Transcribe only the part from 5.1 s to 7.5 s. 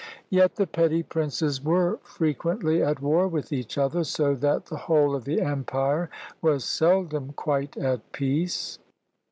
of the empire was seldom